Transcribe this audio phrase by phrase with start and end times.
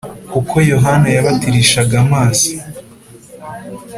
[0.31, 2.49] kuko Yohana yabatirishaga amazi